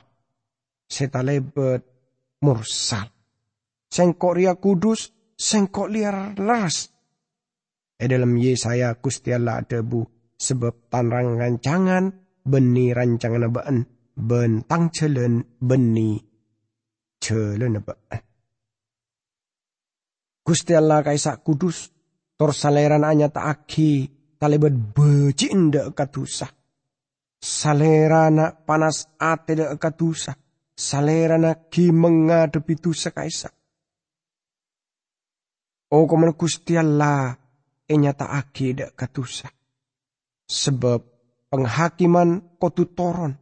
setalebet 0.88 1.82
mursal. 2.40 3.08
Sengkok 3.88 4.32
ria 4.36 4.56
kudus, 4.56 5.12
sengkok 5.36 5.92
liar 5.92 6.32
laras. 6.40 6.88
E 7.98 8.04
dalam 8.08 8.32
Yesaya 8.40 8.96
Gusti 8.96 9.36
Allah 9.36 9.60
debu, 9.60 10.32
sebab 10.38 10.88
tanrang 10.88 11.36
rancangan, 11.36 12.04
beni 12.48 12.96
rancangan 12.96 13.52
baan, 13.52 13.76
bentang 14.16 14.88
celen 14.88 15.44
beni 15.60 16.16
celen 17.20 17.76
baan. 17.84 18.22
Gusti 20.48 20.72
Allah 20.72 21.04
kaisak 21.04 21.44
kudus, 21.44 21.92
tor 22.38 22.54
saleran 22.54 23.02
anya 23.02 23.28
aki 23.34 24.06
talebet 24.38 24.74
beci 24.94 25.50
inda 25.50 25.90
katusa. 25.90 26.46
Salerana 27.42 28.54
panas 28.66 29.10
ate 29.18 29.54
da 29.58 29.76
katusa. 29.76 30.32
Salerana 30.78 31.54
ki 31.70 31.90
mengadepi 31.92 32.74
tusa 32.78 33.10
kaisa. 33.10 33.50
O 35.90 36.06
kuman 36.06 36.32
Gusti 36.38 36.78
Allah 36.78 37.34
enyata 37.90 38.30
aki 38.38 38.74
da 38.78 38.86
katusa. 38.94 39.50
Sebab 40.46 41.02
penghakiman 41.50 42.56
kotu 42.60 42.84
toron, 42.94 43.34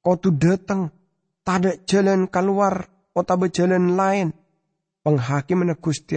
kotu 0.00 0.30
datang, 0.30 0.88
tada 1.44 1.76
jalan 1.84 2.30
keluar, 2.30 2.88
kota 3.12 3.34
berjalan 3.36 3.98
lain. 3.98 4.30
Penghakiman 5.02 5.74
Gusti 5.82 6.16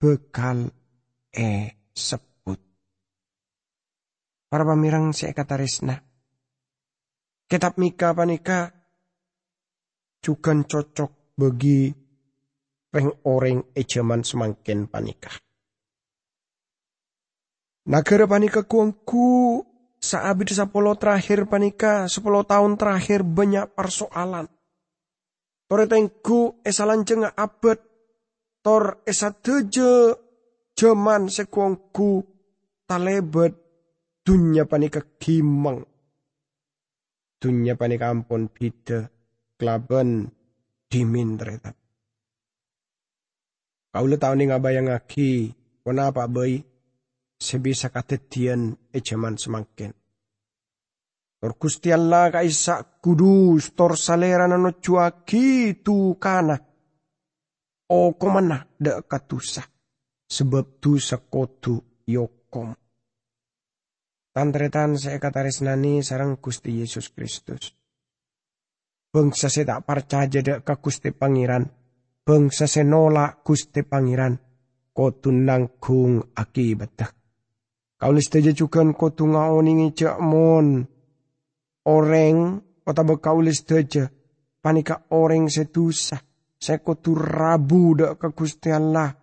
bekal 0.00 0.72
e 1.32 1.72
sep 1.92 2.32
para 4.52 4.68
pamirang 4.68 5.16
si 5.16 5.24
ekatarisna. 5.24 5.96
Kitab 7.48 7.80
Mika 7.80 8.12
panika 8.12 8.68
juga 10.20 10.52
cocok 10.52 11.32
bagi 11.40 11.88
orang 13.24 13.72
ejaman 13.72 14.20
semakin 14.20 14.92
panika. 14.92 15.32
Nagara 17.88 18.28
panika 18.28 18.68
kuangku 18.68 19.64
saabid 19.96 20.52
sepuluh 20.52 21.00
terakhir 21.00 21.48
panika, 21.48 22.04
sepuluh 22.12 22.44
tahun 22.44 22.76
terakhir 22.76 23.24
banyak 23.24 23.72
persoalan. 23.72 24.52
Toretengku 25.64 26.60
esalan 26.60 27.08
jenga 27.08 27.32
abad, 27.32 27.80
tor 28.60 29.00
esa 29.08 29.32
teje 30.72 30.88
jaman 30.88 31.28
sekuangku 31.28 32.24
talebet 32.88 33.54
dunya 34.24 34.64
panika 34.64 35.00
kimang. 35.18 35.84
Dunya 37.40 37.74
panika 37.74 38.10
ampun 38.10 38.48
bida 38.48 39.10
kelaban 39.58 40.30
dimin 40.88 41.38
ternyata. 41.38 41.74
Kaula 43.92 44.16
tahu 44.16 44.34
nih 44.40 44.46
ngabayang 44.48 44.88
aki, 44.88 45.52
kenapa 45.84 46.24
bayi 46.24 46.64
sebisa 47.36 47.92
katetian 47.92 48.72
ejaman 48.88 49.36
semakin. 49.36 49.92
Tor 51.42 51.58
Gusti 51.58 51.90
Allah 51.90 52.30
kaisa 52.30 53.02
kudus 53.02 53.74
tor 53.74 53.98
salera 53.98 54.46
nano 54.46 54.78
cuaki 54.78 55.82
tu 55.82 56.14
kana. 56.16 56.54
O 57.90 58.14
komana 58.14 58.62
da 58.78 59.02
katusa. 59.02 59.71
Sebab 60.32 60.80
tu 60.80 60.96
sakotu 60.96 61.76
yokom. 62.08 62.72
Tantretan 64.32 64.96
saya 64.96 65.20
kata 65.20 65.44
resnani 65.44 66.00
sarang 66.00 66.40
Gusti 66.40 66.80
Yesus 66.80 67.12
Kristus. 67.12 67.76
Bangsa 69.12 69.52
saya 69.52 69.76
tak 69.76 69.84
percaya 69.84 70.40
dek 70.40 70.64
ke 70.64 70.74
Gusti 70.80 71.12
Pangeran. 71.12 71.68
Bangsa 72.24 72.64
saya 72.64 72.88
nolak 72.88 73.44
Gusti 73.44 73.84
Pangeran. 73.84 74.40
Kau 74.96 75.12
tunang 75.20 75.76
kung 75.76 76.32
akibat. 76.32 77.12
Kau 78.00 78.12
lihat 78.16 78.56
juga 78.56 78.80
kau 78.96 79.12
tunga 79.12 79.52
oningi 79.52 79.92
cek 79.92 80.16
mon. 80.16 80.80
Orang 81.92 82.36
kota 82.80 83.04
bekau 83.04 83.44
aja. 83.44 84.08
Panika 84.64 85.12
orang 85.12 85.52
setusa. 85.52 86.16
Saya 86.56 86.80
kau 86.80 86.96
rabu 87.20 88.00
dek 88.00 88.16
ke 88.16 88.28
Gusti 88.32 88.72
Allah 88.72 89.21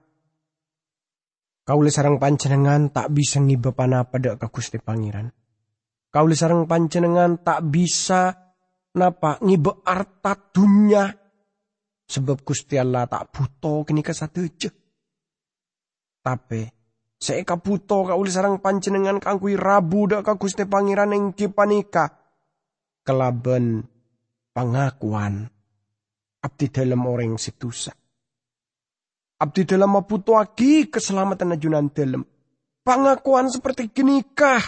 Kaule 1.70 1.94
sarang 1.94 2.18
pancenengan 2.18 2.90
tak 2.90 3.14
bisa 3.14 3.38
ngibepan 3.38 3.94
apa 3.94 4.18
dek 4.18 4.42
ke 4.42 4.48
Gusti 4.50 4.82
Pangeran. 4.82 5.30
Kaule 6.10 6.34
sarang 6.34 6.66
pancenengan 6.66 7.46
tak 7.46 7.62
bisa 7.70 8.34
napa 8.98 9.38
ngibe 9.38 9.86
arta 9.86 10.34
dunia. 10.34 11.14
Sebab 12.10 12.42
Gusti 12.42 12.74
Allah 12.74 13.06
tak 13.06 13.30
buto 13.30 13.86
kini 13.86 14.02
ke 14.02 14.18
satu 14.18 14.42
je. 14.50 14.74
Tapi 16.26 16.66
saya 17.22 17.46
buto 17.54 18.02
kaule 18.02 18.34
sarang 18.34 18.58
pancenengan 18.66 19.22
kangkui 19.22 19.54
rabu 19.54 20.10
dek 20.10 20.26
ke 20.26 20.34
Gusti 20.42 20.66
Pangeran 20.66 21.14
yang 21.14 21.38
kipanika. 21.38 22.18
Kelaben 23.06 23.86
pengakuan 24.58 25.46
abdi 26.42 26.66
dalam 26.74 27.06
orang 27.06 27.38
situsa. 27.38 27.94
Abdi 29.40 29.64
dalam 29.64 29.96
maputuaki 29.96 30.92
keselamatan 30.92 31.56
ajunan 31.56 31.88
dalam. 31.96 32.28
Pangakuan 32.84 33.48
seperti 33.48 33.88
genikah. 33.96 34.60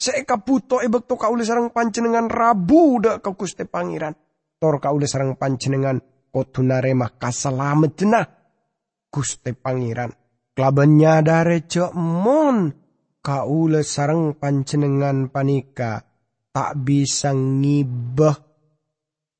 Seeka 0.00 0.40
buto 0.40 0.80
ebek 0.80 1.04
to 1.04 1.18
kaule 1.18 1.44
sarang 1.44 1.74
pancenengan 1.74 2.30
rabu 2.30 3.02
dak 3.02 3.20
kau 3.20 3.36
kuste 3.36 3.66
pangeran. 3.66 4.16
Tor 4.56 4.80
kaule 4.80 5.04
sarang 5.04 5.34
pancenengan 5.36 6.00
kotunare 6.30 6.94
mah 6.94 7.18
kasalamet 7.18 7.92
jenah. 7.98 8.26
Guste 9.10 9.52
pangeran. 9.52 10.14
Klaban 10.54 10.96
nyadare 10.96 11.66
cek 11.66 11.92
mon. 11.98 12.70
Kaule 13.20 13.82
sarang 13.82 14.38
pancenengan 14.38 15.28
panika. 15.28 16.00
Tak 16.54 16.72
bisa 16.80 17.34
ngibah 17.34 18.38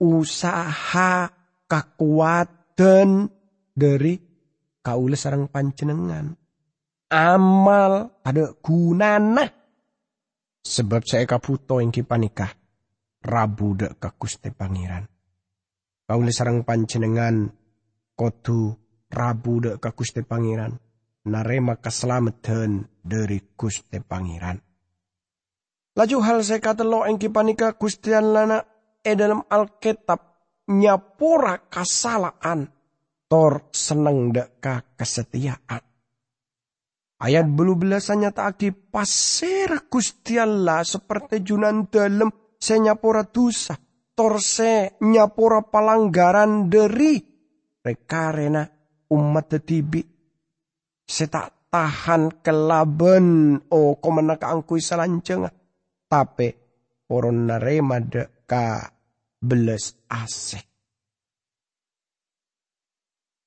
usaha 0.00 1.30
kekuatan 1.64 3.28
dari 3.76 4.29
kaula 4.80 5.16
sarang 5.16 5.48
pancenengan. 5.48 6.36
Amal 7.10 8.22
ada 8.22 8.54
gunana. 8.60 9.44
Sebab 10.60 11.02
saya 11.04 11.24
kaputo 11.24 11.80
yang 11.80 11.92
kipanikah. 11.92 12.52
Rabu 13.20 13.76
dek 13.76 14.00
kakuste 14.00 14.52
pangeran. 14.52 15.04
Kaula 16.08 16.32
sarang 16.32 16.64
pancenengan. 16.64 17.48
Kotu 18.16 18.72
rabu 19.12 19.60
dek 19.64 19.80
kakuste 19.80 20.24
pangeran. 20.24 20.76
Narema 21.28 21.76
keselamatan 21.76 22.88
dari 23.04 23.56
kuste 23.56 24.00
pangeran. 24.00 24.56
Laju 25.98 26.16
hal 26.22 26.38
saya 26.46 26.62
kata 26.62 26.86
lo 26.86 27.04
yang 27.04 27.20
kipanika 27.20 27.76
kustian 27.76 28.32
lana 28.32 28.62
e 29.04 29.12
dalam 29.18 29.44
Alkitab 29.44 30.20
nyapura 30.70 31.66
kesalahan 31.66 32.79
tor 33.30 33.70
seneng 33.70 34.34
deka 34.34 34.98
kesetiaan. 34.98 35.78
Ayat 37.20 37.46
belu 37.46 37.78
tak 38.34 38.58
agi 38.58 38.74
pasir 38.74 39.86
gustiala 39.86 40.82
seperti 40.82 41.46
junan 41.46 41.86
dalam 41.86 42.32
senyapura. 42.58 43.22
Tor 43.30 44.34
se 44.42 44.98
nyapura 44.98 45.62
palanggaran 45.62 46.66
dari 46.66 47.22
rekarena 47.84 48.66
umat 49.14 49.46
tetibi. 49.46 50.02
Se 51.06 51.28
tak 51.30 51.70
tahan 51.70 52.42
kelaben 52.42 53.56
o 53.70 54.00
komena 54.02 54.40
kaangkui 54.40 54.82
salanjeng. 54.82 55.46
Tapi 56.10 56.48
poron 57.06 57.46
narema 57.46 58.00
deka 58.02 58.90
beles 59.38 60.08
asik. 60.08 60.69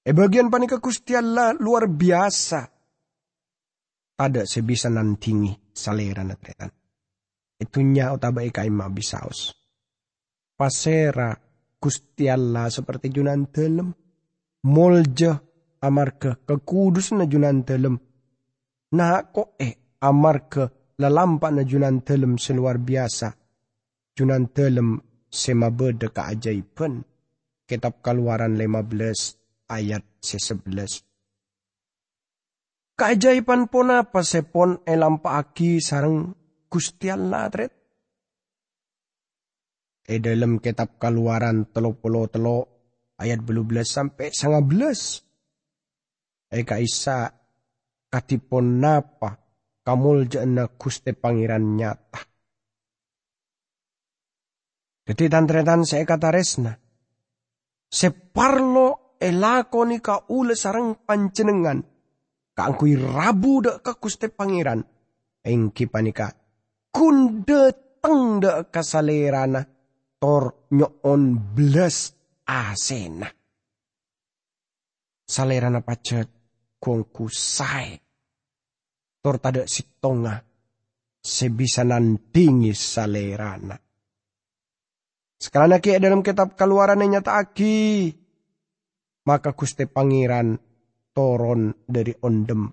E 0.03 0.11
bagian 0.11 0.51
panika 0.51 0.83
Gusti 0.83 1.15
Allah 1.15 1.55
luar 1.55 1.87
biasa. 1.87 2.59
Ada 4.19 4.43
sebisa 4.43 4.91
nantingi 4.91 5.71
salera 5.71 6.27
na. 6.27 6.35
Itunya 7.55 8.11
otabai 8.11 8.51
kaima 8.51 8.91
bisaus. 8.91 9.55
Pasera 10.59 11.31
kustialla 11.79 12.67
seperti 12.67 13.15
junan 13.15 13.47
telem. 13.47 13.95
Molja 14.67 15.39
amarga 15.79 16.35
kekudus 16.35 17.15
na 17.15 17.23
junan 17.23 17.63
telem. 17.63 17.95
Nah 18.99 19.23
kok 19.31 19.55
eh 19.55 19.95
amarga 20.03 20.67
lalampa 20.99 21.47
na 21.47 21.63
junan 21.63 22.03
telem 22.03 22.35
seluar 22.35 22.75
biasa. 22.75 23.31
Junan 24.11 24.51
telem 24.51 24.99
sema 25.31 25.71
beda 25.71 26.11
keajaiban. 26.11 27.07
Kitab 27.63 28.03
keluaran 28.03 28.59
15 28.59 29.42
ayat 29.67 30.03
11. 30.23 31.03
Keajaiban 32.93 33.73
pun 33.73 33.89
apa 33.89 34.21
sepon 34.21 34.85
elampa 34.85 35.41
aki 35.41 35.81
sarang 35.81 36.29
Gusti 36.69 37.09
Allah 37.09 37.49
tret. 37.49 37.73
E 40.03 40.21
dalam 40.21 40.61
kitab 40.61 41.01
keluaran 41.01 41.73
telo 41.73 41.97
puluh 41.97 42.29
telo 42.29 42.57
ayat 43.17 43.41
belas 43.41 43.89
sampai 43.89 44.29
sangat 44.29 44.63
belas. 44.69 44.99
E 46.53 46.61
kaisa 46.61 47.33
katipon 48.13 48.77
napa 48.77 49.41
kamul 49.81 50.29
jana 50.29 50.69
Gusti 50.69 51.17
Pangeran 51.17 51.73
nyata. 51.73 52.21
Jadi 55.03 55.23
tantretan 55.27 55.83
saya 55.83 56.07
kata 56.07 56.29
resna. 56.31 56.77
Separlo 57.89 59.02
elakoni 59.23 60.03
ka 60.03 60.27
ule 60.27 60.53
sarang 60.59 60.99
pancenengan 61.07 61.79
kaangkui 62.57 62.99
rabu 62.99 63.63
de 63.63 63.71
ka 63.79 63.95
kuste 63.95 64.27
pangeran. 64.29 64.83
Engki 65.43 65.87
panika 65.91 66.31
kunde 66.91 67.61
teng 67.99 68.39
de 68.43 68.51
kasalerana 68.71 69.61
tor 70.19 70.67
nyoon 70.71 71.23
belas 71.55 72.15
asena. 72.47 73.27
Salerana 75.27 75.79
pacet 75.83 76.29
kongku 76.79 77.27
sae. 77.27 77.99
Tor 79.23 79.39
tada 79.39 79.63
sitonga 79.67 80.35
sebisa 81.19 81.83
nandingi 81.83 82.71
salerana. 82.75 83.75
Sekarang 85.39 85.75
lagi 85.75 85.99
dalam 85.99 86.23
kitab 86.23 86.55
keluaran 86.55 87.03
yang 87.03 87.19
nyata 87.19 87.35
aki. 87.35 88.22
Maka 89.23 89.55
kuste 89.55 89.87
pangeran 89.87 90.59
toron 91.15 91.71
dari 91.87 92.11
ondem. 92.11 92.67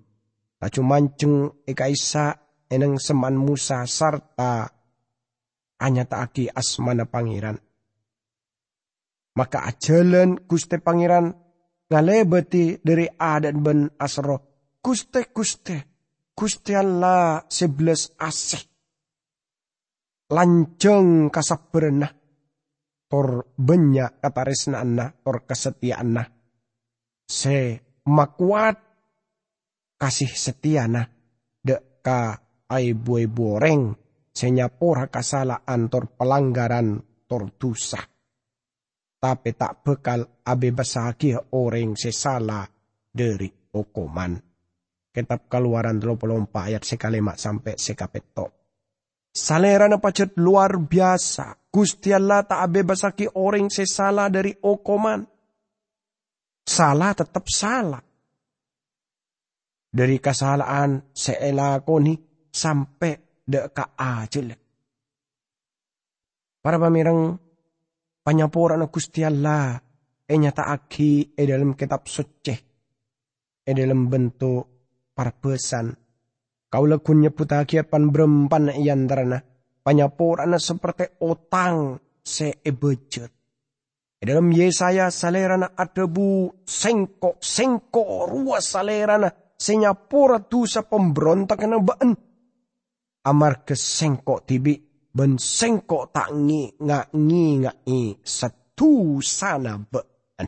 Tacu 0.59 0.83
manceng 0.83 1.63
eka 1.63 1.87
isa 1.87 2.35
eneng 2.67 2.99
seman 2.99 3.39
Musa 3.39 3.87
sarta 3.87 4.67
hanya 5.81 6.05
taaki 6.05 6.51
asmana 6.51 7.07
pangeran. 7.07 7.57
Maka 9.39 9.63
ajalan 9.71 10.43
kuste 10.45 10.83
pangeran 10.83 11.33
ngalebeti 11.87 12.83
dari 12.83 13.07
adat 13.07 13.55
ben 13.55 13.87
asro. 13.97 14.51
Kuste 14.81 15.29
kuste, 15.31 15.77
kuste 16.35 16.73
Allah 16.73 17.45
sebelas 17.47 18.17
asih. 18.17 18.65
Lanceng 20.31 21.29
kasabrena 21.29 22.09
tor 23.11 23.51
banyak 23.59 24.23
kata 24.23 24.43
resna 24.47 25.11
tor 25.21 25.43
kesetiaan 25.45 26.40
Se 27.31 27.79
makuat 28.11 28.75
kasih 29.95 30.35
setia 30.35 30.91
nah 30.91 31.07
dek 31.63 32.03
ka 32.03 32.35
ai 32.67 32.91
buai 32.99 33.31
boreng 33.31 33.95
senyapora 34.35 35.07
kasalaan 35.07 35.87
tor 35.87 36.11
pelanggaran 36.19 36.99
tor 37.31 37.55
dosa. 37.55 38.03
Tapi 39.21 39.51
tak 39.55 39.87
bekal 39.87 40.43
abe 40.43 40.75
basakia 40.75 41.39
orang 41.55 41.95
sesala 41.95 42.67
dari 43.07 43.47
okoman. 43.79 44.35
Kitab 45.15 45.47
keluaran 45.47 46.03
24 46.03 46.51
ayat 46.51 46.83
sekalimat 46.83 47.39
sampai 47.39 47.79
sekapetok. 47.79 48.51
Salerana 49.31 50.03
pacet 50.03 50.35
luar 50.35 50.83
biasa. 50.83 51.71
Gusti 51.71 52.11
Allah 52.11 52.43
tak 52.43 52.67
abe 52.67 52.83
basaki 52.83 53.31
orang 53.39 53.71
sesala 53.71 54.27
dari 54.27 54.51
okoman 54.51 55.23
salah 56.71 57.11
tetap 57.19 57.51
salah. 57.51 58.03
Dari 59.91 60.23
kesalahan 60.23 61.11
seelakoni 61.11 62.15
sampai 62.47 63.43
deka 63.43 63.99
ajel. 63.99 64.55
Para 66.63 66.79
pamirang 66.79 67.35
panyapuran 68.23 68.87
Gusti 68.87 69.27
Allah 69.27 69.83
e 70.31 70.35
nyata 70.39 70.71
aki 70.71 71.35
e 71.35 71.43
dalam 71.43 71.75
kitab 71.75 72.07
suci 72.07 72.55
e 73.67 73.71
dalam 73.75 74.07
bentuk 74.07 74.63
parpesan 75.11 75.91
kau 76.71 76.87
lekun 76.87 77.27
nyebut 77.27 77.51
pan 77.91 78.15
berempan 78.15 78.71
iantarana 78.71 79.43
panyapuran 79.83 80.55
seperti 80.55 81.19
otang 81.19 81.99
se 82.23 82.63
e 82.63 82.71
budget 82.71 83.40
dalam 84.21 84.53
Yesaya 84.53 85.09
salerana 85.09 85.73
adebu 85.73 86.53
sengkok 86.69 87.41
sengkok 87.41 88.29
ruas 88.29 88.77
salerana 88.77 89.33
senyapura 89.57 90.45
sa 90.69 90.85
pemberontak 90.85 91.65
na 91.65 91.81
baan. 91.81 92.13
Amar 93.25 93.65
ke 93.65 93.73
sengkok 93.73 94.45
tibi 94.45 94.77
ben 95.09 95.41
sengkok 95.41 96.13
tak 96.13 96.37
ngi 96.37 96.85
nga 96.85 97.01
ngi 97.09 97.47
nga 97.65 97.73
i 97.89 98.13
satu 98.21 99.25
sana 99.25 99.81
baan. 99.81 100.47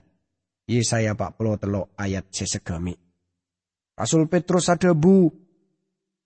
Yesaya 0.69 1.17
43 1.17 1.97
ayat 1.97 2.29
sesegami. 2.29 2.93
Rasul 3.97 4.29
Petrus 4.29 4.69
adebu 4.69 5.33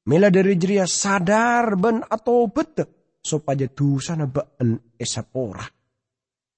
Mela 0.06 0.30
dari 0.30 0.54
jeria 0.54 0.86
sadar 0.86 1.74
ben 1.74 1.98
atau 1.98 2.46
bete 2.46 3.18
supaya 3.18 3.66
sana 3.98 4.30
baan 4.30 4.78
esapora 4.94 5.75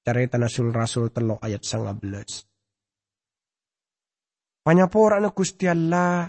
Carita 0.09 0.41
nasul-rasul 0.41 1.13
telo 1.13 1.37
ayat 1.37 1.61
sanga 1.69 1.93
belas. 1.93 2.41
Panyapora 4.65 5.21
na 5.21 5.29
Gusti 5.37 5.69
Allah 5.69 6.25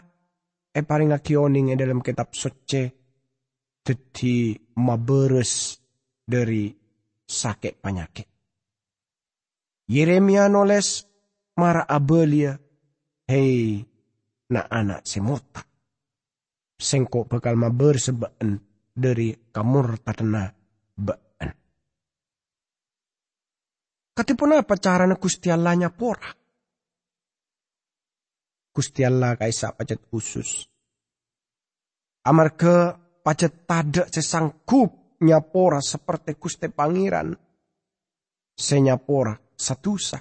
e 0.68 0.84
paring 0.84 1.15
akioning 1.15 1.72
e 1.72 1.80
dalam 1.80 2.04
kitab 2.04 2.36
suci 2.36 2.84
dadi 3.80 4.52
maberes 4.84 5.80
dari 6.28 6.68
sakit 7.24 7.80
penyakit. 7.80 8.28
Yeremia 9.88 10.52
noles 10.52 11.08
mara 11.56 11.88
abelia, 11.88 12.60
hei 13.32 13.80
na 14.52 14.68
anak 14.68 15.08
semota. 15.08 15.63
Sengko 16.76 17.32
bakal 17.32 17.56
maber 17.56 17.96
sebaan 17.96 18.60
dari 18.92 19.32
kamur 19.56 20.04
tatana 20.04 20.52
ba 21.00 21.15
Katipun 24.19 24.51
apa 24.51 24.75
caranya 24.75 25.15
Gusti 25.15 25.47
Allah 25.47 25.79
pora? 25.95 26.27
Gusti 28.75 29.08
Allah 29.08 29.39
kaisa 29.39 29.71
pacet 29.71 30.12
khusus. 30.12 30.67
Amarga 32.27 32.99
pacet 33.23 33.63
tada 33.63 34.12
sesangkup 34.12 35.23
nyapora 35.23 35.79
seperti 35.79 36.36
Gusti 36.36 36.67
Pangeran. 36.67 37.32
Senyapora 38.60 39.39
satusa. 39.55 40.19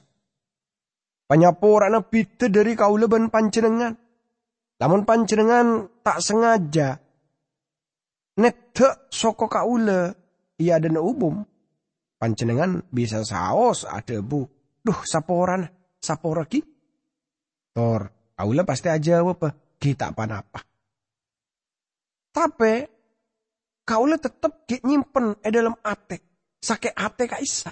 Panyapora 1.26 1.90
na 1.90 1.98
pita 1.98 2.46
dari 2.46 2.78
kau 2.78 2.94
leban 2.94 3.34
pancenengan. 3.34 3.98
Namun 4.78 5.02
pancenengan 5.02 5.90
tak 6.06 6.22
sengaja. 6.22 7.02
Nete 8.38 9.10
soko 9.10 9.50
kaula 9.50 10.14
ia 10.54 10.78
dan 10.78 11.02
umum 11.02 11.57
pancenengan 12.18 12.84
bisa 12.90 13.22
saos 13.22 13.86
ada 13.86 14.18
bu. 14.20 14.44
Duh 14.82 15.00
saporan, 15.06 15.64
sapora 16.02 16.44
ki. 16.44 16.60
Tor, 17.72 18.34
kaula 18.34 18.66
pasti 18.66 18.90
aja 18.90 19.22
apa 19.22 19.54
kita 19.78 20.10
apa 20.10 20.42
Tapi 22.34 22.74
kaula 23.86 24.18
tetap 24.18 24.66
ki 24.66 24.82
nyimpen 24.82 25.38
e 25.38 25.48
dalam 25.48 25.74
ate. 25.82 26.18
Sake 26.58 26.90
ate 26.90 27.30
kaisa. 27.30 27.70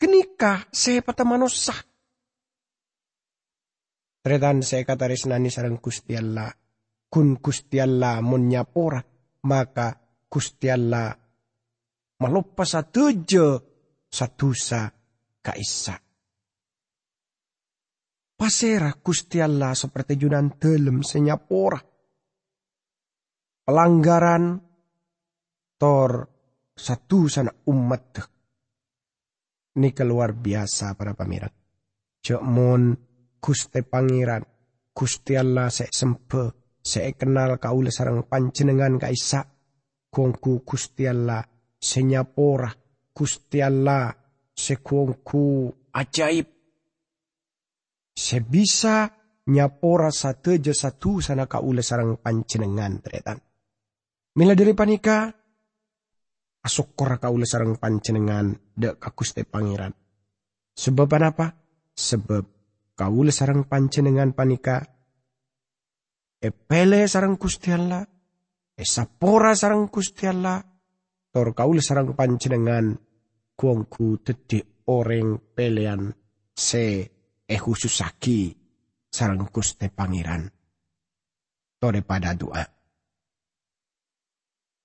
Kenikah 0.00 0.72
saya 0.72 1.04
pata 1.04 1.28
manusia. 1.28 1.76
Tretan 4.20 4.64
saya 4.64 4.84
kata 4.84 5.12
resnani 5.12 5.52
sarang 5.52 5.76
Gusti 5.76 6.16
Allah. 6.16 6.52
Kun 7.10 7.36
Gusti 7.36 7.76
Allah 7.80 8.24
munyapora, 8.24 9.02
maka 9.44 9.96
Gusti 10.30 10.72
Allah 10.72 11.19
malupa 12.20 12.68
sa 12.68 12.84
tujo 12.84 13.48
sa 14.10 14.28
kaisa. 15.40 15.96
Pasera 18.36 18.92
Gusti 18.96 19.36
Allah 19.40 19.76
seperti 19.76 20.16
junan 20.16 20.56
telem 20.56 21.04
senyapora. 21.04 21.80
Pelanggaran 23.60 24.44
tor 25.76 26.12
satu 26.72 27.28
sana 27.28 27.52
umat 27.68 28.04
Ini 29.76 29.92
keluar 29.92 30.34
biasa 30.34 30.96
para 30.96 31.12
pamirang. 31.14 31.52
Cok 32.20 32.42
mon 32.42 32.96
kuste 33.38 33.84
pangeran, 33.86 34.44
kusti 34.92 35.36
Allah 35.38 35.70
se 35.70 35.88
sempe, 35.88 36.76
se 36.82 37.12
kenal 37.16 37.56
kaula 37.56 37.88
sarang 37.92 38.26
panjenengan 38.26 38.98
kaisa, 38.98 39.46
kuangku 40.10 40.64
kusti 40.66 41.06
Allah 41.06 41.44
senyapora, 41.80 42.68
kusti 43.16 43.64
Allah 43.64 44.12
sekuangku 44.52 45.72
ajaib. 45.96 46.46
Sebisa 48.12 49.08
nyapora 49.48 50.12
sateja 50.12 50.76
satu 50.76 51.24
sana 51.24 51.48
kaula 51.48 51.80
sarang 51.80 52.20
panjenengan 52.20 53.00
tretan. 53.00 53.40
Mila 54.36 54.52
dari 54.52 54.76
panika, 54.76 55.32
asokora 56.60 57.16
kaula 57.16 57.48
sarang 57.48 57.80
panjenengan 57.80 58.52
dek 58.76 59.00
kakuste 59.00 59.48
pangeran. 59.48 59.96
Sebab 60.76 61.08
apa? 61.16 61.48
Sebab 61.96 62.44
kaula 62.94 63.32
sarang 63.32 63.64
panjenengan 63.64 64.36
panika 64.36 64.84
epele 66.40 67.04
sarang 67.08 67.36
Gusti 67.36 67.72
Allah, 67.72 68.04
esapora 68.76 69.52
sarang 69.52 69.88
Gusti 69.92 70.24
Allah, 70.28 70.60
tor 71.30 71.54
kaula 71.54 71.78
sarang 71.78 72.18
panjenengan 72.18 72.98
kuangku 73.54 74.18
tedi 74.22 74.58
orang 74.90 75.38
pelean 75.54 76.10
se 76.50 77.06
ehususaki 77.46 78.54
sarang 79.10 79.46
kuste 79.50 79.90
pangeran. 79.90 80.50
Tore 81.80 82.04
pada 82.04 82.36
doa. 82.36 82.60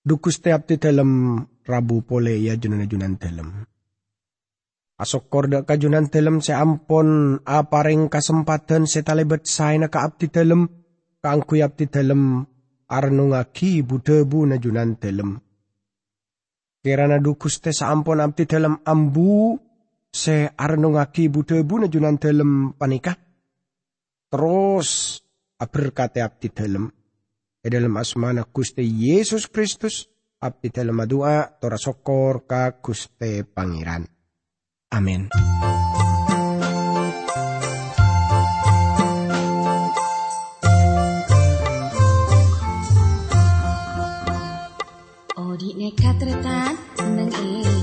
Dukus 0.06 0.38
tiap 0.40 0.70
di 0.70 0.78
dalam 0.78 1.42
rabu 1.66 2.06
pole 2.06 2.38
ya 2.40 2.54
junan-junan 2.56 3.18
dalam. 3.18 3.66
Asok 4.96 5.24
korda 5.28 5.68
kajunan 5.68 6.08
dalam 6.08 6.40
se 6.40 6.56
ampon 6.56 7.42
apareng 7.44 8.08
kesempatan 8.08 8.88
se 8.88 9.04
talebet 9.04 9.44
saya 9.44 9.92
ka 9.92 10.08
abdi 10.08 10.32
dalam 10.32 10.72
kangku 11.20 11.60
abdi 11.60 11.92
dalam 11.92 12.48
arnungaki 12.88 13.84
budebu 13.84 14.48
na 14.48 14.56
junan 14.56 14.96
dalam 14.96 15.45
Kirana 16.86 17.18
dukus 17.18 17.58
te 17.66 17.72
saampon 17.74 18.22
abdi 18.22 18.46
dalam 18.46 18.78
ambu 18.86 19.58
se 20.14 20.54
arno 20.54 20.94
ngaki 20.94 21.34
budebu 21.34 21.80
na 21.82 21.88
junan 21.90 22.22
dalam 22.22 22.78
panika. 22.78 23.18
Terus 24.30 25.18
berkata 25.58 26.22
abdi 26.22 26.54
dalam. 26.54 26.86
E 27.66 27.68
dalam 27.74 27.98
asmana 27.98 28.46
kuste 28.46 28.86
Yesus 28.86 29.50
Kristus 29.50 30.06
abdi 30.46 30.70
dalam 30.70 31.02
doa 31.10 31.58
tora 31.58 31.82
sokor 31.82 32.46
ka 32.46 32.78
kuste 32.78 33.42
pangeran. 33.50 34.06
Amin. 34.94 35.26
Odi 45.76 45.92
nekat 45.92 46.24
retan 46.24 46.74
nang 47.04 47.32
e 47.36 47.75